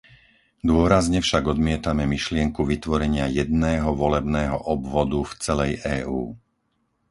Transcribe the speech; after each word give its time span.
Dôrazne 0.69 1.19
však 1.27 1.43
odmietame 1.53 2.03
myšlienku 2.15 2.61
vytvorenia 2.71 3.25
jedného 3.39 3.89
volebného 4.01 4.57
obvodu 4.75 5.19
v 5.29 5.33
celej 5.45 5.71
EÚ. 5.97 6.23